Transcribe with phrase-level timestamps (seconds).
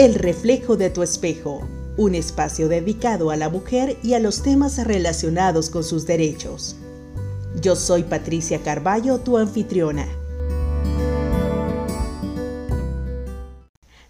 [0.00, 1.68] El reflejo de tu espejo,
[1.98, 6.74] un espacio dedicado a la mujer y a los temas relacionados con sus derechos.
[7.60, 10.08] Yo soy Patricia Carballo, tu anfitriona.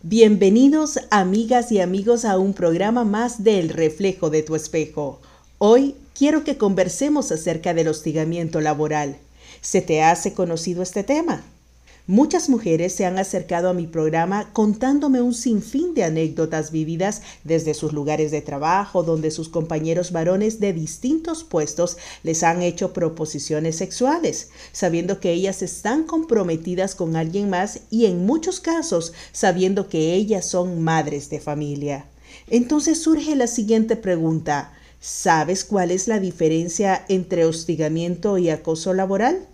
[0.04, 5.20] Bienvenidos amigas y amigos a un programa más del reflejo de tu espejo.
[5.58, 9.16] Hoy quiero que conversemos acerca del hostigamiento laboral.
[9.60, 11.42] ¿Se te hace conocido este tema?
[12.06, 17.74] Muchas mujeres se han acercado a mi programa contándome un sinfín de anécdotas vividas desde
[17.74, 23.76] sus lugares de trabajo, donde sus compañeros varones de distintos puestos les han hecho proposiciones
[23.76, 30.14] sexuales, sabiendo que ellas están comprometidas con alguien más y en muchos casos sabiendo que
[30.14, 32.06] ellas son madres de familia.
[32.48, 34.72] Entonces surge la siguiente pregunta.
[35.00, 39.46] ¿Sabes cuál es la diferencia entre hostigamiento y acoso laboral?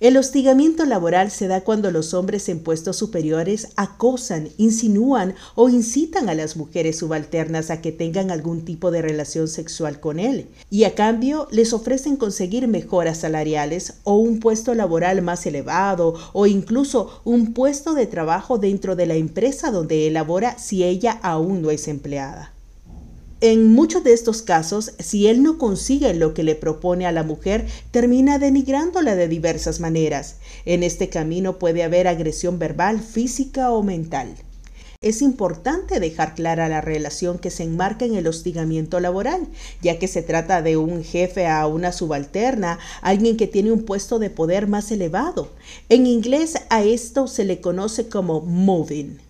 [0.00, 6.28] El hostigamiento laboral se da cuando los hombres en puestos superiores acosan, insinúan o incitan
[6.28, 10.84] a las mujeres subalternas a que tengan algún tipo de relación sexual con él y
[10.84, 17.20] a cambio les ofrecen conseguir mejoras salariales o un puesto laboral más elevado o incluso
[17.24, 21.72] un puesto de trabajo dentro de la empresa donde él labora si ella aún no
[21.72, 22.54] es empleada.
[23.40, 27.22] En muchos de estos casos, si él no consigue lo que le propone a la
[27.22, 30.38] mujer, termina denigrándola de diversas maneras.
[30.64, 34.34] En este camino puede haber agresión verbal, física o mental.
[35.00, 39.46] Es importante dejar clara la relación que se enmarca en el hostigamiento laboral,
[39.82, 44.18] ya que se trata de un jefe a una subalterna, alguien que tiene un puesto
[44.18, 45.52] de poder más elevado.
[45.88, 49.27] En inglés a esto se le conoce como moving.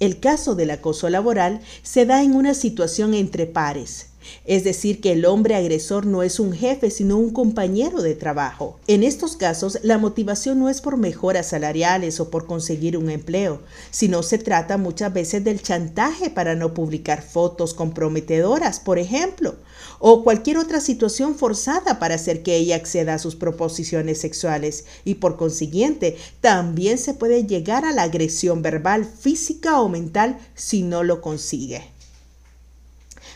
[0.00, 4.07] El caso del acoso laboral se da en una situación entre pares,
[4.44, 8.78] es decir, que el hombre agresor no es un jefe, sino un compañero de trabajo.
[8.86, 13.60] En estos casos, la motivación no es por mejoras salariales o por conseguir un empleo,
[13.90, 19.56] sino se trata muchas veces del chantaje para no publicar fotos comprometedoras, por ejemplo,
[19.98, 25.16] o cualquier otra situación forzada para hacer que ella acceda a sus proposiciones sexuales y
[25.16, 31.02] por consiguiente también se puede llegar a la agresión verbal, física o mental si no
[31.02, 31.97] lo consigue.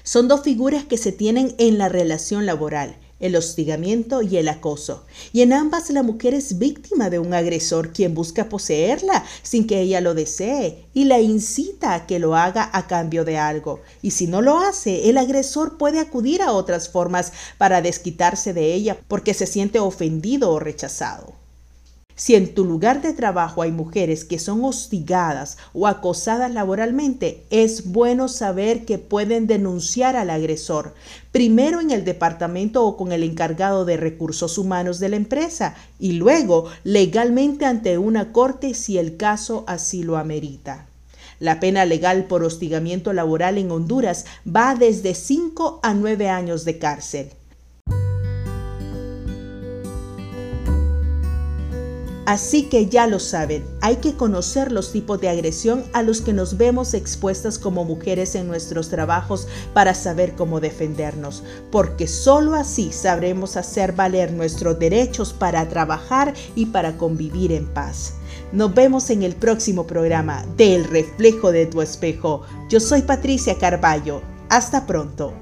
[0.05, 5.07] Son dos figuras que se tienen en la relación laboral, el hostigamiento y el acoso.
[5.33, 9.81] Y en ambas la mujer es víctima de un agresor quien busca poseerla sin que
[9.81, 13.81] ella lo desee y la incita a que lo haga a cambio de algo.
[14.03, 18.75] Y si no lo hace, el agresor puede acudir a otras formas para desquitarse de
[18.75, 21.42] ella porque se siente ofendido o rechazado.
[22.15, 27.91] Si en tu lugar de trabajo hay mujeres que son hostigadas o acosadas laboralmente, es
[27.91, 30.95] bueno saber que pueden denunciar al agresor,
[31.33, 36.13] primero en el departamento o con el encargado de recursos humanos de la empresa y
[36.13, 40.87] luego legalmente ante una corte si el caso así lo amerita.
[41.41, 46.79] La pena legal por hostigamiento laboral en Honduras va desde 5 a 9 años de
[46.79, 47.31] cárcel.
[52.33, 56.33] Así que ya lo saben, hay que conocer los tipos de agresión a los que
[56.33, 62.91] nos vemos expuestas como mujeres en nuestros trabajos para saber cómo defendernos, porque sólo así
[62.91, 68.15] sabremos hacer valer nuestros derechos para trabajar y para convivir en paz.
[68.51, 72.45] Nos vemos en el próximo programa de El reflejo de tu espejo.
[72.71, 74.23] Yo soy Patricia Carballo.
[74.49, 75.35] Hasta pronto.